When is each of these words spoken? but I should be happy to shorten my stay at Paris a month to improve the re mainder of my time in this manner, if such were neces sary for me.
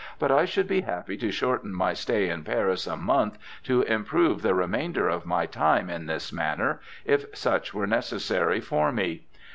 but 0.17 0.31
I 0.31 0.45
should 0.45 0.67
be 0.67 0.81
happy 0.81 1.15
to 1.17 1.29
shorten 1.29 1.71
my 1.71 1.93
stay 1.93 2.27
at 2.31 2.43
Paris 2.43 2.87
a 2.87 2.97
month 2.97 3.37
to 3.65 3.83
improve 3.83 4.41
the 4.41 4.55
re 4.55 4.65
mainder 4.65 5.07
of 5.07 5.27
my 5.27 5.45
time 5.45 5.91
in 5.91 6.07
this 6.07 6.33
manner, 6.33 6.81
if 7.05 7.25
such 7.37 7.71
were 7.71 7.85
neces 7.85 8.21
sary 8.21 8.61
for 8.61 8.91
me. 8.91 9.25